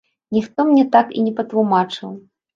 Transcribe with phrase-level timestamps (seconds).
[0.35, 2.09] Ніхто мне так і не патлумачыў.